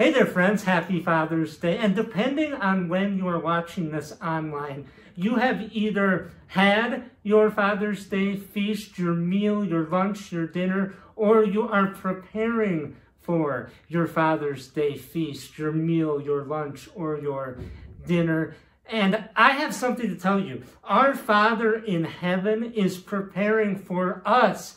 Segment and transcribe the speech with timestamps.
[0.00, 0.64] Hey there, friends.
[0.64, 1.76] Happy Father's Day.
[1.76, 8.06] And depending on when you are watching this online, you have either had your Father's
[8.06, 14.68] Day feast, your meal, your lunch, your dinner, or you are preparing for your Father's
[14.68, 17.58] Day feast, your meal, your lunch, or your
[18.06, 18.56] dinner.
[18.86, 20.62] And I have something to tell you.
[20.82, 24.76] Our Father in heaven is preparing for us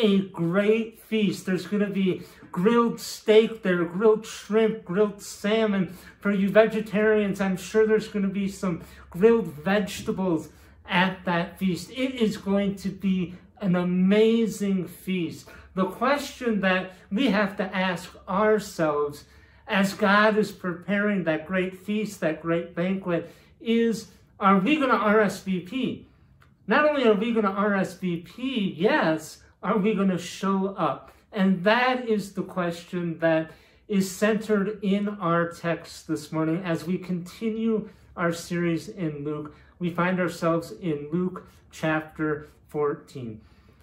[0.00, 1.46] a great feast.
[1.46, 5.96] There's going to be grilled steak there, grilled shrimp, grilled salmon.
[6.20, 10.48] For you vegetarians, I'm sure there's going to be some grilled vegetables
[10.88, 11.90] at that feast.
[11.90, 15.48] It is going to be an amazing feast.
[15.74, 19.24] The question that we have to ask ourselves
[19.68, 24.08] as God is preparing that great feast, that great banquet, is
[24.40, 26.04] are we going to RSVP?
[26.66, 31.12] Not only are we going to RSVP, yes, are we going to show up?
[31.32, 33.50] And that is the question that
[33.88, 39.54] is centered in our text this morning as we continue our series in Luke.
[39.78, 43.40] We find ourselves in Luke chapter 14.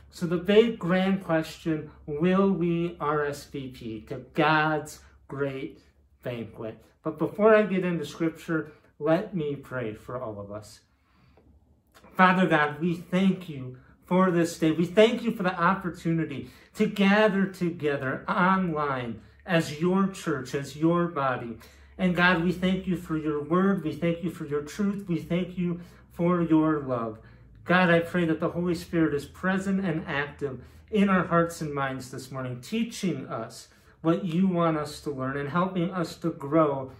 [0.09, 5.81] So, the big grand question will we RSVP to God's great
[6.23, 6.81] banquet?
[7.03, 10.79] But before I get into scripture, let me pray for all of us.
[12.15, 13.77] Father God, we thank you
[14.07, 14.71] for this day.
[14.71, 21.07] We thank you for the opportunity to gather together online as your church, as your
[21.07, 21.57] body.
[21.97, 23.83] And God, we thank you for your word.
[23.83, 25.07] We thank you for your truth.
[25.07, 27.19] We thank you for your love.
[27.65, 31.73] God, I pray that the Holy Spirit is present and active in our hearts and
[31.73, 33.67] minds this morning, teaching us
[34.01, 36.91] what you want us to learn and helping us to grow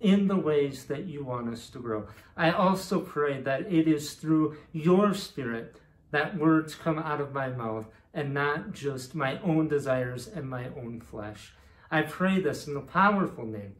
[0.00, 2.06] in the ways that you want us to grow.
[2.36, 5.76] I also pray that it is through your Spirit
[6.14, 10.66] that words come out of my mouth and not just my own desires and my
[10.76, 11.52] own flesh.
[11.90, 13.74] I pray this in the powerful name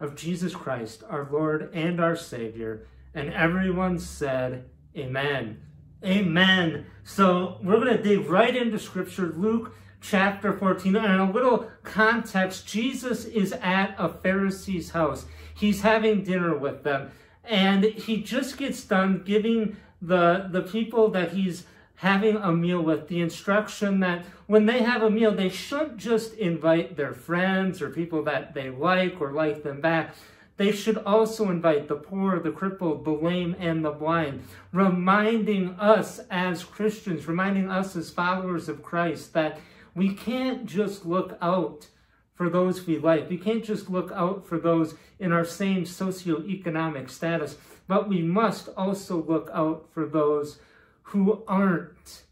[0.00, 2.86] of Jesus Christ, our Lord and our Savior.
[3.14, 5.60] And everyone said, Amen.
[6.04, 6.86] Amen.
[7.04, 10.96] So we're going to dig right into Scripture, Luke chapter 14.
[10.96, 15.26] And a little context Jesus is at a Pharisee's house.
[15.54, 17.10] He's having dinner with them.
[17.44, 21.64] And he just gets done giving the, the people that he's
[21.96, 26.34] having a meal with the instruction that when they have a meal, they shouldn't just
[26.34, 30.14] invite their friends or people that they like or like them back.
[30.58, 36.20] They should also invite the poor, the crippled, the lame, and the blind, reminding us
[36.30, 39.58] as Christians, reminding us as followers of Christ that
[39.94, 41.88] we can't just look out
[42.34, 43.28] for those we like.
[43.28, 47.56] We can't just look out for those in our same socioeconomic status,
[47.88, 50.58] but we must also look out for those
[51.02, 52.22] who aren't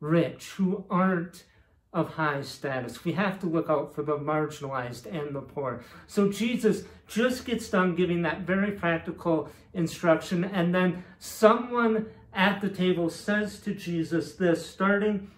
[0.00, 1.44] rich, who aren't
[1.92, 3.04] of high status.
[3.04, 5.84] We have to look out for the marginalized and the poor.
[6.08, 12.68] So Jesus just gets done giving that very practical instruction, and then someone at the
[12.68, 15.30] table says to Jesus this, starting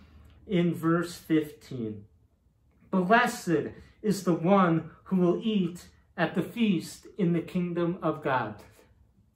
[0.46, 2.04] in verse 15
[2.90, 5.86] Blessed is the one who will eat
[6.16, 8.54] at the feast in the kingdom of God.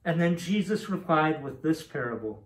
[0.03, 2.43] And then Jesus replied with this parable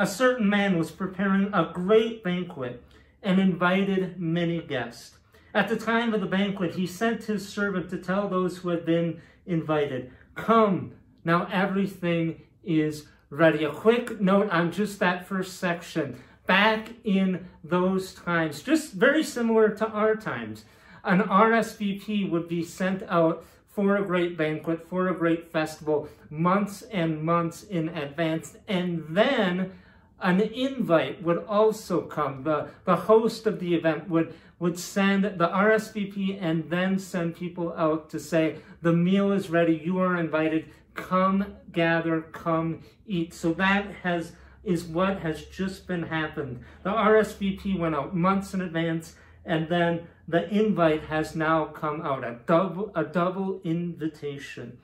[0.00, 2.82] a certain man was preparing a great banquet
[3.22, 5.18] and invited many guests.
[5.52, 8.86] At the time of the banquet, he sent his servant to tell those who had
[8.86, 10.92] been invited, Come,
[11.22, 13.64] now everything is ready.
[13.64, 16.18] A quick note on just that first section.
[16.46, 20.64] Back in those times, just very similar to our times,
[21.04, 26.82] an RSVP would be sent out for a great banquet, for a great festival, months
[26.90, 28.56] and months in advance.
[28.68, 29.72] And then
[30.20, 32.42] an invite would also come.
[32.42, 37.72] The, the host of the event would, would send the RSVP and then send people
[37.76, 43.32] out to say, the meal is ready, you are invited, come gather, come eat.
[43.32, 44.32] So that has
[44.62, 46.62] is what has just been happened.
[46.82, 49.14] The RSVP went out months in advance,
[49.44, 54.78] and then the invite has now come out, a double, a double invitation.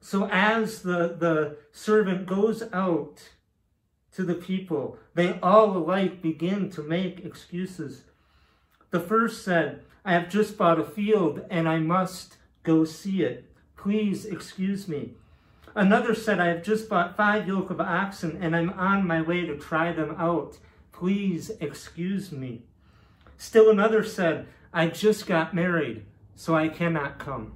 [0.00, 3.22] So as the, the servant goes out
[4.16, 4.96] to the people.
[5.14, 8.04] They all alike begin to make excuses.
[8.90, 13.44] The first said, I have just bought a field and I must go see it.
[13.76, 15.12] Please excuse me.
[15.74, 19.44] Another said, I have just bought five yoke of oxen and I'm on my way
[19.44, 20.56] to try them out.
[20.92, 22.62] Please excuse me.
[23.36, 26.04] Still another said, I just got married,
[26.34, 27.52] so I cannot come.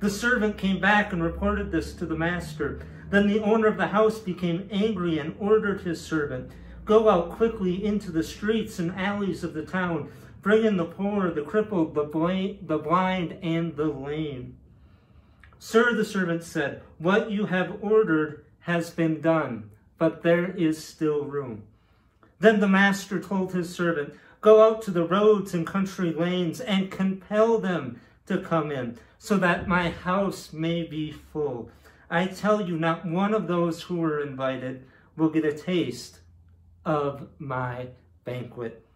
[0.00, 2.80] The servant came back and reported this to the master.
[3.10, 6.50] Then the owner of the house became angry and ordered his servant,
[6.84, 10.10] Go out quickly into the streets and alleys of the town,
[10.42, 12.04] Bring in the poor, the crippled, the,
[12.62, 14.56] the blind, and the lame.
[15.58, 21.24] Sir, the servant said, What you have ordered has been done, but there is still
[21.24, 21.64] room.
[22.38, 26.90] Then the master told his servant, Go out to the roads and country lanes and
[26.90, 31.70] compel them to come in, so that my house may be full.
[32.10, 34.84] I tell you, not one of those who were invited
[35.16, 36.20] will get a taste
[36.84, 37.88] of my
[38.24, 38.86] banquet.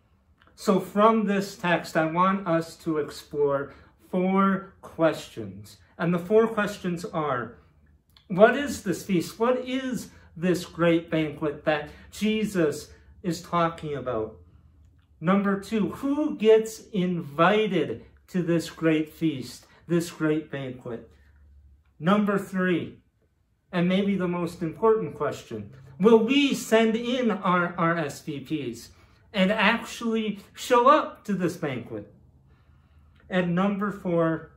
[0.54, 3.72] So, from this text, I want us to explore
[4.10, 5.78] four questions.
[5.98, 7.56] And the four questions are
[8.28, 9.38] What is this feast?
[9.38, 12.90] What is this great banquet that Jesus
[13.22, 14.39] is talking about?
[15.20, 21.10] Number two, who gets invited to this great feast, this great banquet?
[21.98, 23.00] Number three,
[23.70, 28.88] and maybe the most important question, will we send in our RSVPs
[29.32, 32.12] and actually show up to this banquet?
[33.28, 34.52] And number four,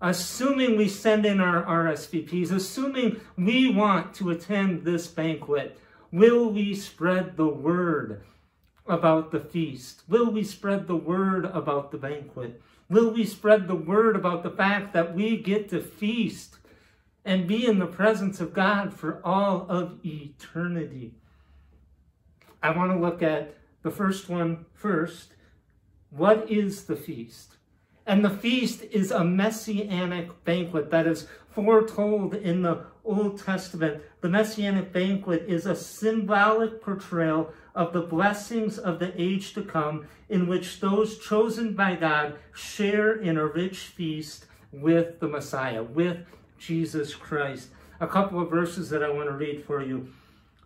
[0.00, 5.78] assuming we send in our RSVPs, assuming we want to attend this banquet,
[6.10, 8.24] will we spread the word
[8.88, 10.02] about the feast?
[10.08, 12.60] Will we spread the word about the banquet?
[12.88, 16.58] Will we spread the word about the fact that we get to feast
[17.24, 21.14] and be in the presence of God for all of eternity?
[22.62, 25.34] I want to look at the first one first.
[26.10, 27.56] What is the feast?
[28.06, 31.26] And the feast is a messianic banquet that is
[31.56, 34.02] foretold in the Old Testament.
[34.20, 40.06] The messianic banquet is a symbolic portrayal of the blessings of the age to come
[40.28, 46.18] in which those chosen by God share in a rich feast with the Messiah, with
[46.58, 47.68] Jesus Christ.
[48.00, 50.08] A couple of verses that I want to read for you.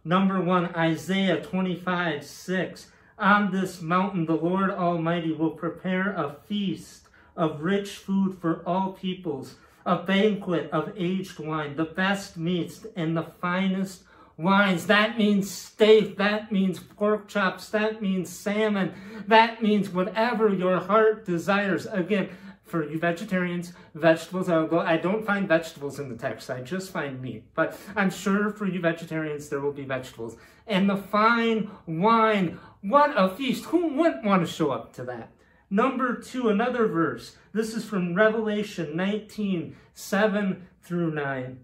[0.04, 2.90] Number one, Isaiah 25, 6.
[3.16, 7.06] On this mountain, the Lord Almighty will prepare a feast
[7.36, 9.54] of rich food for all peoples,
[9.90, 14.04] a banquet of aged wine, the best meats and the finest
[14.36, 14.86] wines.
[14.86, 16.16] That means steak.
[16.16, 17.68] That means pork chops.
[17.70, 18.94] That means salmon.
[19.26, 21.86] That means whatever your heart desires.
[21.86, 22.28] Again,
[22.62, 27.20] for you vegetarians, vegetables, although I don't find vegetables in the text, I just find
[27.20, 27.42] meat.
[27.56, 30.36] But I'm sure for you vegetarians, there will be vegetables.
[30.68, 33.64] And the fine wine, what a feast.
[33.64, 35.32] Who wouldn't want to show up to that?
[35.70, 37.36] Number two, another verse.
[37.52, 41.60] This is from Revelation 19, 7 through 9.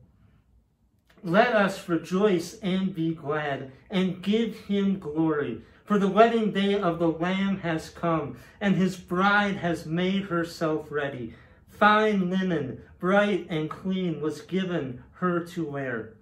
[1.25, 5.63] Let us rejoice and be glad and give him glory.
[5.85, 10.87] For the wedding day of the Lamb has come, and his bride has made herself
[10.91, 11.35] ready.
[11.69, 16.15] Fine linen, bright and clean, was given her to wear.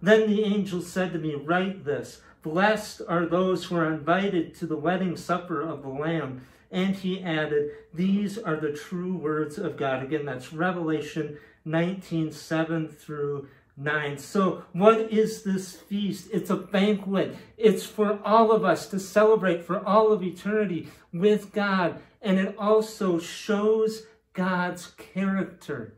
[0.00, 4.66] Then the angel said to me, Write this Blessed are those who are invited to
[4.66, 6.42] the wedding supper of the Lamb.
[6.70, 10.02] And he added, These are the true words of God.
[10.02, 14.18] Again, that's Revelation 19 7 through 9.
[14.18, 16.28] So, what is this feast?
[16.32, 17.36] It's a banquet.
[17.56, 22.00] It's for all of us to celebrate for all of eternity with God.
[22.22, 25.94] And it also shows God's character.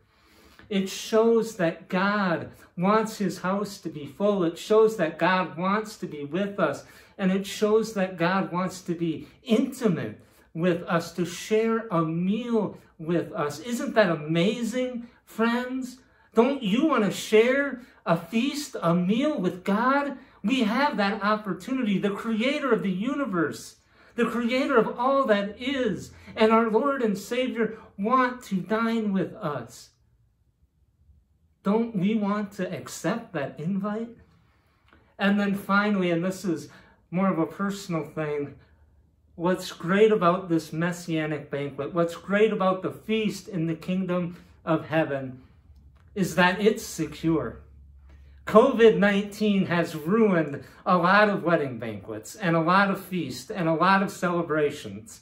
[0.69, 4.45] It shows that God wants his house to be full.
[4.45, 6.85] It shows that God wants to be with us.
[7.17, 10.21] And it shows that God wants to be intimate
[10.55, 13.61] with us, to share a meal with us.
[13.61, 15.99] Isn't that amazing, friends?
[16.35, 20.19] Don't you want to share a feast, a meal with God?
[20.43, 21.99] We have that opportunity.
[21.99, 23.77] The creator of the universe,
[24.15, 29.35] the creator of all that is, and our Lord and Savior want to dine with
[29.35, 29.91] us.
[31.63, 34.17] Don't we want to accept that invite?
[35.19, 36.69] And then finally, and this is
[37.11, 38.55] more of a personal thing,
[39.39, 44.87] what's great about this messianic banquet, what's great about the feast in the kingdom of
[44.87, 45.41] heaven,
[46.17, 47.61] is that it's secure.
[48.47, 53.69] COVID 19 has ruined a lot of wedding banquets and a lot of feasts and
[53.69, 55.21] a lot of celebrations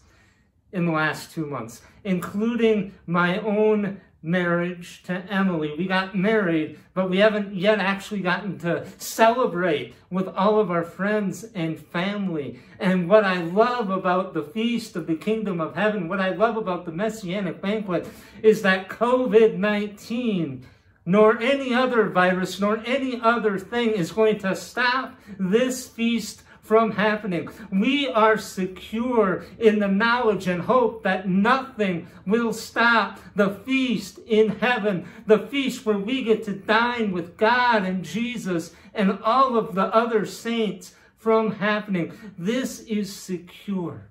[0.72, 5.72] in the last two months, including my own marriage to Emily.
[5.78, 10.82] We got married, but we haven't yet actually gotten to celebrate with all of our
[10.82, 12.60] friends and family.
[12.80, 16.56] And what I love about the feast of the kingdom of heaven, what I love
[16.56, 18.08] about the messianic banquet,
[18.42, 20.66] is that COVID 19
[21.08, 26.92] nor any other virus, nor any other thing is going to stop this feast from
[26.92, 27.48] happening.
[27.70, 34.58] We are secure in the knowledge and hope that nothing will stop the feast in
[34.58, 39.74] heaven, the feast where we get to dine with God and Jesus and all of
[39.74, 42.12] the other saints from happening.
[42.36, 44.10] This is secure.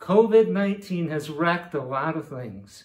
[0.00, 2.84] COVID 19 has wrecked a lot of things.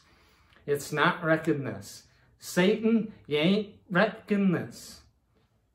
[0.66, 2.04] It's not wrecking this.
[2.40, 5.02] Satan, you ain't wrecking this.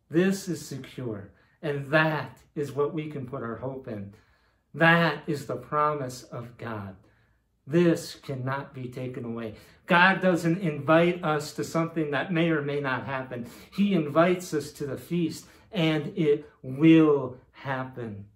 [0.09, 1.32] This is secure.
[1.63, 4.13] And that is what we can put our hope in.
[4.75, 6.97] That is the promise of God.
[7.67, 9.55] This cannot be taken away.
[9.87, 13.47] God doesn't invite us to something that may or may not happen.
[13.73, 18.27] He invites us to the feast, and it will happen.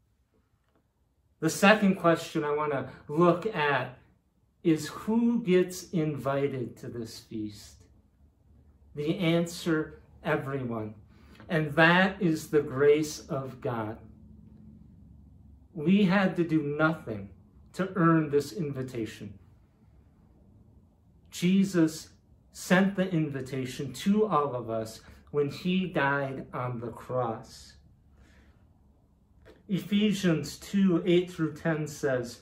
[1.41, 3.99] The second question I want to look at
[4.63, 7.83] is who gets invited to this feast?
[8.95, 10.95] The answer everyone.
[11.49, 13.99] And that is the grace of God.
[15.75, 17.31] We had to do nothing
[17.75, 19.39] to earn this invitation.
[21.31, 22.09] Jesus
[22.53, 27.75] sent the invitation to all of us when he died on the cross.
[29.69, 32.41] Ephesians 2 8 through 10 says,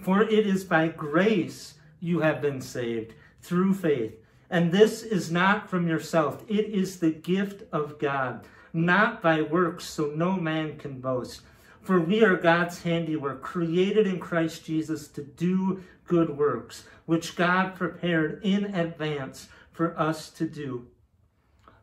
[0.00, 4.21] For it is by grace you have been saved through faith.
[4.52, 9.86] And this is not from yourself, it is the gift of God, not by works,
[9.86, 11.40] so no man can boast.
[11.80, 17.74] For we are God's handiwork, created in Christ Jesus to do good works, which God
[17.74, 20.86] prepared in advance for us to do.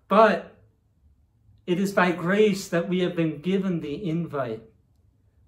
[0.07, 0.55] But
[1.65, 4.61] it is by grace that we have been given the invite.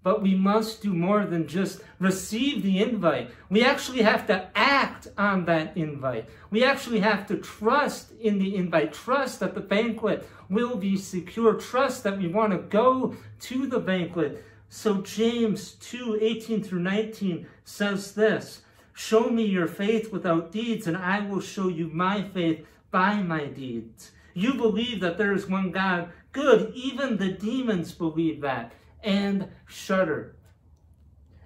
[0.04, 3.30] But we must do more than just receive the invite.
[3.50, 6.28] We actually have to act on that invite.
[6.50, 11.54] We actually have to trust in the invite, trust that the banquet will be secure,
[11.54, 14.44] trust that we want to go to the banquet.
[14.70, 18.62] So James 2 18 through 19 says this
[18.94, 23.46] Show me your faith without deeds, and I will show you my faith by my
[23.46, 24.12] deeds.
[24.34, 26.12] You believe that there is one God.
[26.32, 26.74] Good.
[26.74, 28.72] Even the demons believe that
[29.04, 30.36] and shudder.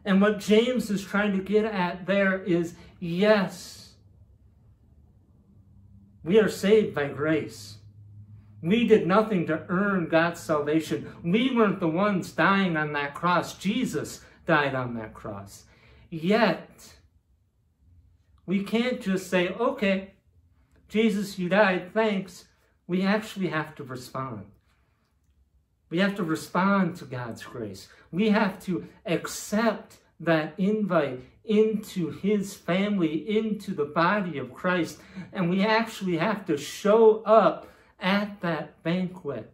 [0.03, 3.93] And what James is trying to get at there is yes,
[6.23, 7.77] we are saved by grace.
[8.61, 11.11] We did nothing to earn God's salvation.
[11.23, 13.57] We weren't the ones dying on that cross.
[13.57, 15.65] Jesus died on that cross.
[16.09, 16.95] Yet,
[18.45, 20.13] we can't just say, okay,
[20.87, 22.45] Jesus, you died, thanks.
[22.87, 24.45] We actually have to respond.
[25.95, 27.87] We have to respond to God's grace.
[28.11, 34.99] We have to accept that invite into his family, into the body of Christ.
[35.31, 39.53] And we actually have to show up at that banquet.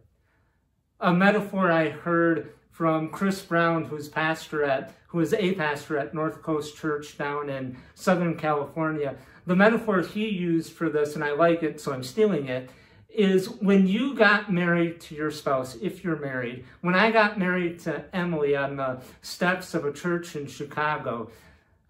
[0.98, 6.12] A metaphor I heard from Chris Brown, who's pastor at, who is a pastor at
[6.12, 9.14] North Coast Church down in Southern California.
[9.46, 12.68] The metaphor he used for this, and I like it, so I'm stealing it,
[13.14, 16.64] is when you got married to your spouse, if you're married.
[16.80, 21.30] When I got married to Emily on the steps of a church in Chicago,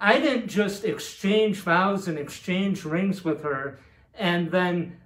[0.00, 3.79] I didn't just exchange vows and exchange rings with her
[4.14, 4.97] and then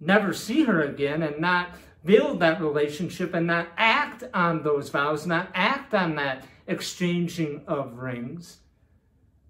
[0.00, 1.70] never see her again and not
[2.04, 7.98] build that relationship and not act on those vows, not act on that exchanging of
[7.98, 8.58] rings.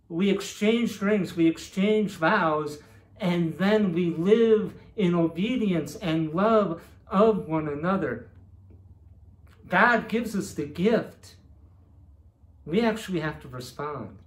[0.08, 2.80] We exchanged rings, we exchanged vows,
[3.20, 8.28] and then we live in obedience and love of one another.
[9.66, 11.36] God gives us the gift.
[12.66, 14.18] We actually have to respond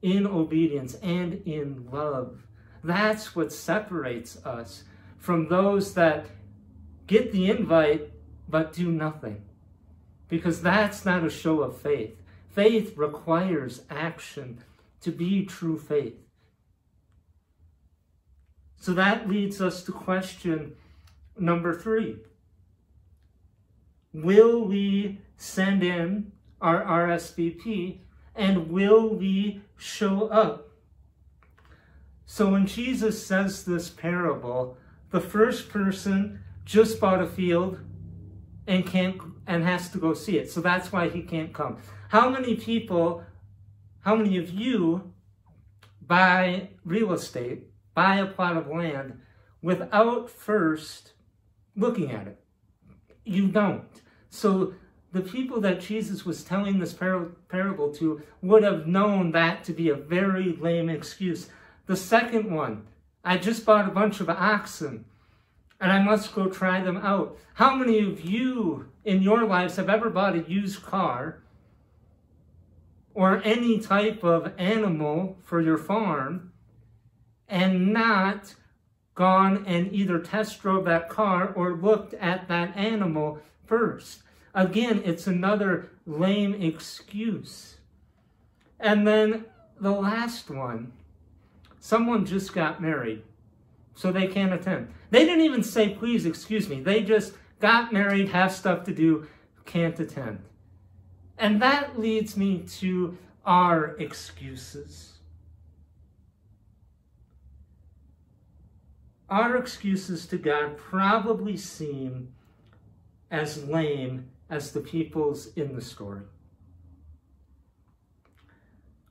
[0.00, 2.46] in obedience and in love.
[2.82, 4.84] That's what separates us
[5.18, 6.26] from those that
[7.06, 8.10] get the invite
[8.48, 9.42] but do nothing.
[10.28, 12.16] Because that's not a show of faith.
[12.48, 14.62] Faith requires action
[15.02, 16.16] to be true faith.
[18.80, 20.74] So that leads us to question
[21.38, 22.16] number three.
[24.12, 26.32] Will we send in
[26.62, 27.98] our RSVP
[28.34, 30.70] and will we show up?
[32.24, 34.78] So when Jesus says this parable,
[35.10, 37.80] the first person just bought a field
[38.66, 40.50] and can't and has to go see it.
[40.50, 41.78] So that's why he can't come.
[42.08, 43.24] How many people,
[44.00, 45.12] how many of you
[46.00, 49.20] buy real estate, buy a plot of land
[49.62, 51.12] without first
[51.76, 52.40] looking at it?
[53.24, 53.84] You don't.
[54.28, 54.74] So
[55.12, 59.72] the people that Jesus was telling this par parable to would have known that to
[59.72, 61.48] be a very lame excuse.
[61.86, 62.86] The second one,
[63.24, 65.04] I just bought a bunch of oxen
[65.80, 67.38] and I must go try them out.
[67.54, 71.42] How many of you in your lives have ever bought a used car
[73.14, 76.49] or any type of animal for your farm
[77.50, 78.54] and not
[79.14, 84.22] gone and either test drove that car or looked at that animal first?
[84.54, 87.76] Again, it's another lame excuse.
[88.78, 89.44] And then
[89.78, 90.92] the last one,
[91.78, 93.22] someone just got married,
[93.94, 94.92] so they can't attend.
[95.10, 96.80] They didn't even say, please excuse me.
[96.80, 99.26] They just got married, have stuff to do,
[99.66, 100.40] can't attend.
[101.38, 105.19] And that leads me to our excuses.
[109.30, 112.34] Our excuses to God probably seem
[113.30, 116.22] as lame as the people's in the story.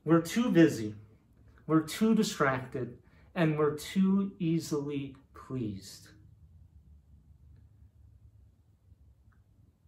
[0.04, 0.94] We're too busy,
[1.66, 2.98] we're too distracted,
[3.34, 6.08] and we're too easily pleased.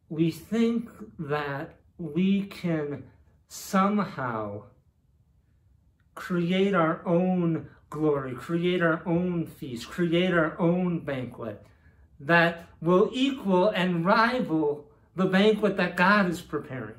[0.09, 3.05] We think that we can
[3.49, 4.65] somehow
[6.15, 11.65] create our own glory, create our own feast, create our own banquet
[12.19, 16.97] that will equal and rival the banquet that God is preparing.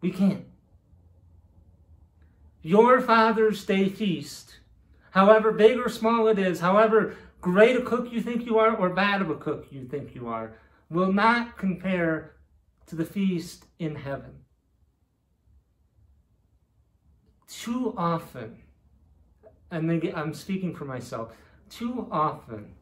[0.00, 0.44] We can't.
[2.60, 4.58] Your Father's Day feast,
[5.12, 8.90] however big or small it is, however great a cook you think you are or
[8.90, 10.54] bad of a cook you think you are,
[10.90, 12.32] will not compare
[12.86, 14.32] to the feast in heaven.
[17.48, 18.56] Too often,
[19.72, 21.32] and I'm speaking for myself,
[21.68, 22.74] too often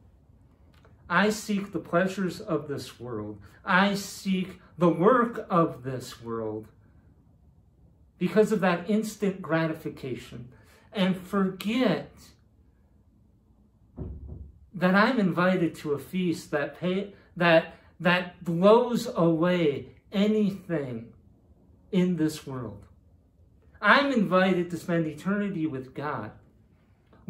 [1.09, 3.41] I seek the pleasures of this world.
[3.65, 6.69] I seek the work of this world
[8.19, 10.49] because of that instant gratification
[10.93, 12.13] and forget
[14.73, 21.13] that I'm invited to a feast that pay, that that blows away anything
[21.93, 22.85] in this world.
[23.83, 26.33] I'm invited to spend eternity with God.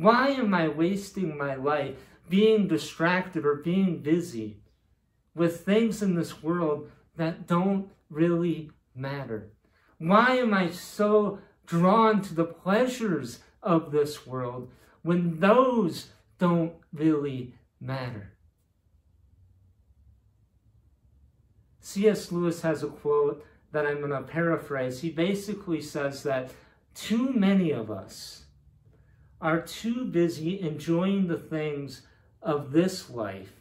[0.01, 1.95] Why am I wasting my life
[2.27, 4.63] being distracted or being busy
[5.35, 9.51] with things in this world that don't really matter?
[9.99, 14.71] Why am I so drawn to the pleasures of this world
[15.03, 16.09] when those
[16.39, 18.33] don't really matter?
[21.83, 22.33] C.S.
[22.33, 25.03] Lewis has a quote that I'm going to paraphrase.
[25.03, 26.53] He basically says that
[26.95, 28.45] too many of us
[29.41, 32.03] are too busy enjoying the things
[32.43, 33.53] of this life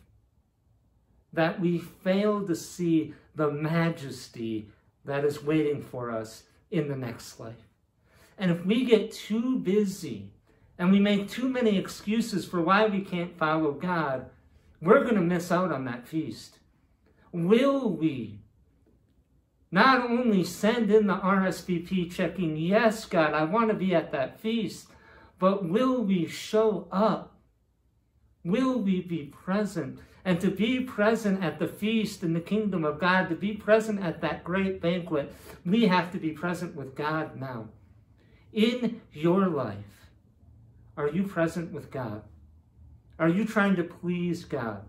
[1.32, 4.70] that we fail to see the majesty
[5.06, 7.56] that is waiting for us in the next life.
[8.38, 10.32] And if we get too busy
[10.78, 14.30] and we make too many excuses for why we can't follow God,
[14.82, 16.60] we're going to miss out on that feast.
[17.32, 18.40] Will we
[19.72, 24.40] not only send in the RSVP checking, yes, God, I want to be at that
[24.40, 24.88] feast,
[25.40, 27.36] but will we show up?
[28.44, 30.00] Will we be present?
[30.26, 34.02] And to be present at the feast in the kingdom of God, to be present
[34.04, 35.34] at that great banquet,
[35.66, 37.70] we have to be present with God now.
[38.52, 40.12] In your life,
[40.98, 42.24] are you present with God?
[43.18, 44.84] Are you trying to please God?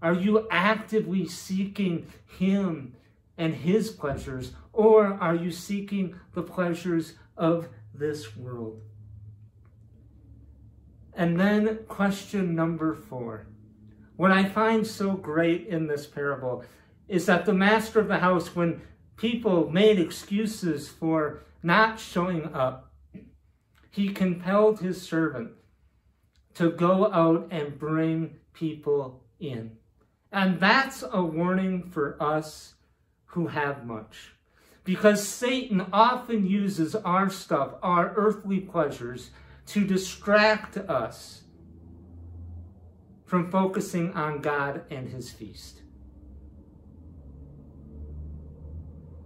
[0.00, 2.94] Are you actively seeking Him
[3.36, 8.80] and His pleasures, or are you seeking the pleasures of this world?
[11.20, 13.46] And then, question number four.
[14.16, 16.64] What I find so great in this parable
[17.08, 18.80] is that the master of the house, when
[19.18, 22.94] people made excuses for not showing up,
[23.90, 25.50] he compelled his servant
[26.54, 29.72] to go out and bring people in.
[30.32, 32.76] And that's a warning for us
[33.26, 34.32] who have much.
[34.84, 39.32] Because Satan often uses our stuff, our earthly pleasures,
[39.70, 41.42] to distract us
[43.24, 45.82] from focusing on God and his feast.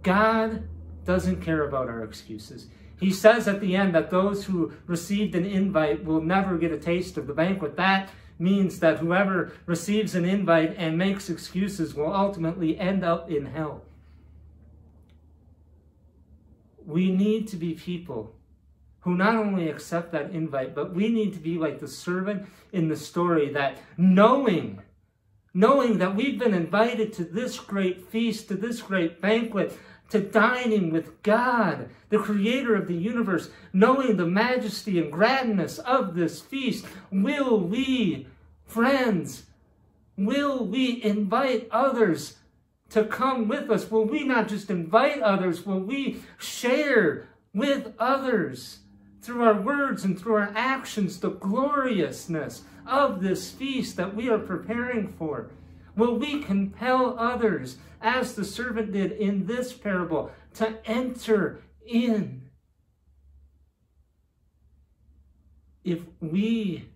[0.03, 0.67] God
[1.03, 2.67] doesn't care about our excuses.
[2.99, 6.77] He says at the end that those who received an invite will never get a
[6.77, 7.75] taste of the banquet.
[7.75, 13.47] That means that whoever receives an invite and makes excuses will ultimately end up in
[13.47, 13.81] hell.
[16.85, 18.35] We need to be people
[19.05, 22.87] who not only accept that invite, but we need to be like the servant in
[22.87, 24.81] the story that knowing,
[25.53, 29.77] knowing that we've been invited to this great feast, to this great banquet,
[30.09, 36.15] to dining with God, the creator of the universe, knowing the majesty and grandness of
[36.15, 38.25] this feast, will we,
[38.65, 39.43] friends,
[40.17, 42.37] will we invite others
[42.89, 43.91] to come with us?
[43.91, 45.63] Will we not just invite others?
[45.63, 48.79] Will we share with others
[49.25, 54.39] through our words and through our actions the gloriousness of this feast that we are
[54.39, 55.49] preparing for?
[55.95, 62.49] Will we compel others, as the servant did in this parable, to enter in.
[65.83, 66.89] If we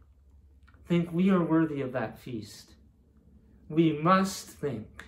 [0.87, 2.73] think we are worthy of that feast,
[3.69, 5.05] we must think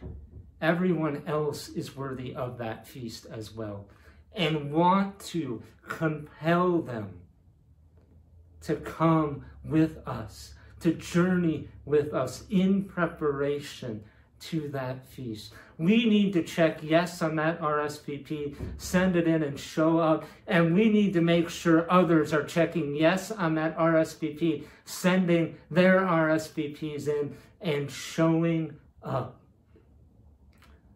[0.62, 3.88] everyone else is worthy of that feast as well
[4.34, 7.20] and want to compel them
[8.62, 14.04] to come with us, to journey with us in preparation
[14.40, 15.54] to that feast.
[15.78, 20.26] We need to check yes on that RSVP, send it in and show up.
[20.48, 26.00] And we need to make sure others are checking yes on that RSVP, sending their
[26.02, 29.40] RSVPs in and showing up.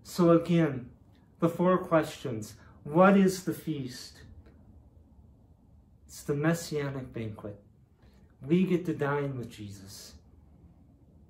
[0.03, 0.89] So, again,
[1.39, 4.21] the four questions What is the feast?
[6.05, 7.59] It's the messianic banquet.
[8.45, 10.13] We get to dine with Jesus.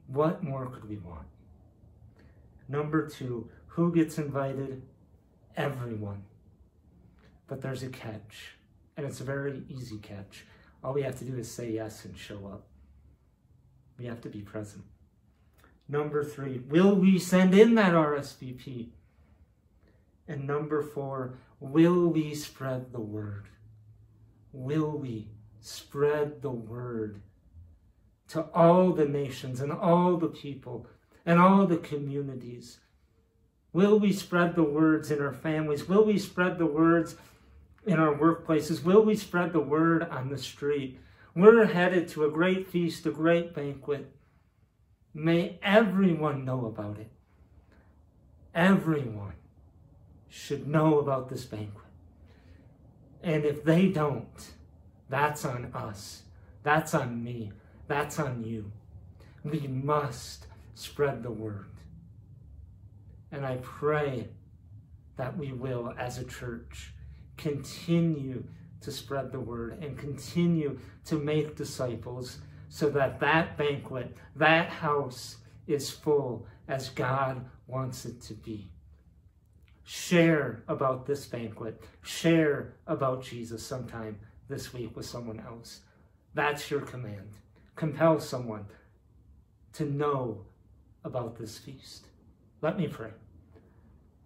[0.07, 1.27] What more could we want?
[2.67, 4.81] Number two, who gets invited?
[5.55, 6.23] Everyone.
[7.47, 8.57] But there's a catch,
[8.97, 10.43] and it's a very easy catch.
[10.83, 12.67] All we have to do is say yes and show up.
[13.97, 14.83] We have to be present.
[15.87, 18.89] Number three, will we send in that RSVP?
[20.27, 23.45] And number four, will we spread the word?
[24.51, 27.21] Will we spread the word
[28.29, 30.87] to all the nations and all the people
[31.25, 32.79] and all the communities?
[33.73, 35.87] Will we spread the words in our families?
[35.87, 37.15] Will we spread the words
[37.85, 38.83] in our workplaces?
[38.83, 40.99] Will we spread the word on the street?
[41.35, 44.11] We're headed to a great feast, a great banquet.
[45.13, 47.11] May everyone know about it.
[48.53, 49.33] Everyone
[50.35, 51.85] should know about this banquet.
[53.23, 54.51] And if they don't,
[55.07, 56.23] that's on us.
[56.61, 57.53] That's on me.
[57.87, 58.69] That's on you.
[59.45, 61.71] We must spread the word.
[63.31, 64.27] And I pray
[65.15, 66.93] that we will, as a church,
[67.37, 68.43] continue
[68.81, 75.37] to spread the word and continue to make disciples so that that banquet, that house
[75.65, 78.69] is full as God wants it to be.
[79.85, 81.81] Share about this banquet.
[82.01, 84.19] Share about Jesus sometime
[84.49, 85.81] this week with someone else.
[86.33, 87.29] That's your command.
[87.75, 88.65] Compel someone
[89.73, 90.41] to know
[91.03, 92.07] about this feast.
[92.61, 93.11] Let me pray.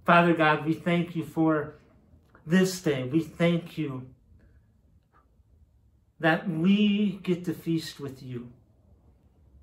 [0.06, 1.76] Father God, we thank you for
[2.46, 3.04] this day.
[3.04, 4.08] We thank you
[6.20, 8.52] that we get to feast with you.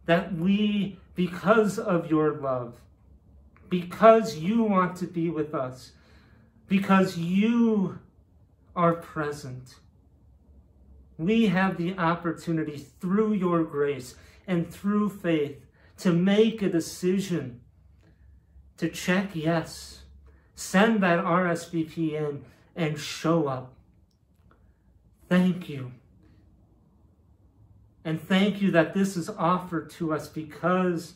[0.04, 2.74] That we, because of your love,
[3.68, 5.92] because you want to be with us,
[6.68, 7.98] because you
[8.74, 9.76] are present,
[11.18, 14.14] we have the opportunity through your grace
[14.46, 15.64] and through faith
[15.98, 17.60] to make a decision
[18.76, 20.02] to check yes,
[20.54, 23.72] send that RSVP in, and show up.
[25.28, 25.92] Thank you.
[28.04, 31.14] And thank you that this is offered to us because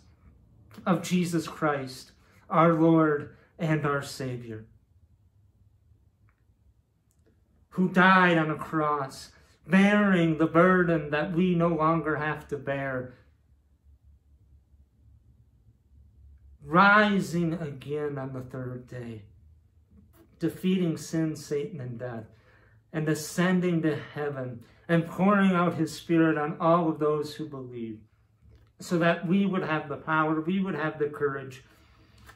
[0.86, 2.12] of Jesus Christ,
[2.50, 4.66] our Lord and our Savior,
[7.70, 9.30] who died on a cross,
[9.66, 13.14] bearing the burden that we no longer have to bear
[16.64, 19.22] rising again on the third day,
[20.38, 22.24] defeating sin, Satan, and death,
[22.92, 27.98] and ascending to heaven and pouring out his Spirit on all of those who believe,
[28.80, 31.64] so that we would have the power, we would have the courage,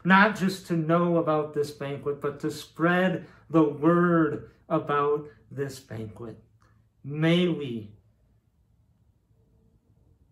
[0.04, 6.38] not just to know about this banquet, but to spread the word about this banquet.
[7.02, 7.90] May we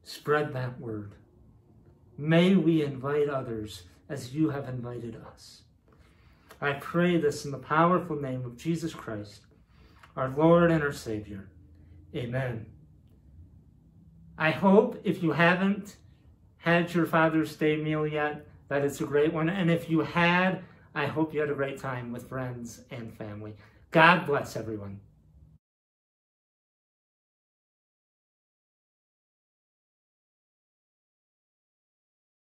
[0.02, 1.14] spread that word.
[2.18, 5.62] May we invite others as you have invited us.
[6.60, 9.40] I pray this in the powerful name of Jesus Christ,
[10.16, 11.48] our Lord and our Savior.
[12.14, 12.66] Amen.
[14.36, 15.96] I hope if you haven't
[16.58, 19.50] had your Father's Day meal yet, that it's a great one.
[19.50, 20.62] And if you had,
[20.94, 23.52] I hope you had a great time with friends and family.
[23.90, 24.98] God bless everyone.